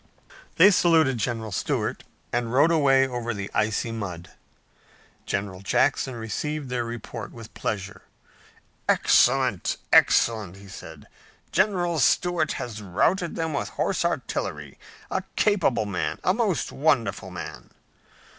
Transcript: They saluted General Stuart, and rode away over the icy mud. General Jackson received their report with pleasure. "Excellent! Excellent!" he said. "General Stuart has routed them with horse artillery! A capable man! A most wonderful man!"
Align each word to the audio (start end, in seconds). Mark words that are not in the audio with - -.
They 0.55 0.71
saluted 0.71 1.19
General 1.19 1.51
Stuart, 1.51 2.03
and 2.33 2.51
rode 2.51 2.71
away 2.71 3.07
over 3.07 3.35
the 3.35 3.51
icy 3.53 3.91
mud. 3.91 4.31
General 5.27 5.61
Jackson 5.61 6.15
received 6.15 6.69
their 6.71 6.83
report 6.83 7.31
with 7.31 7.53
pleasure. 7.53 8.01
"Excellent! 8.89 9.77
Excellent!" 9.93 10.55
he 10.55 10.67
said. 10.67 11.05
"General 11.51 11.99
Stuart 11.99 12.53
has 12.53 12.81
routed 12.81 13.35
them 13.35 13.53
with 13.53 13.69
horse 13.69 14.03
artillery! 14.03 14.79
A 15.11 15.21
capable 15.35 15.85
man! 15.85 16.17
A 16.23 16.33
most 16.33 16.71
wonderful 16.71 17.29
man!" 17.29 17.69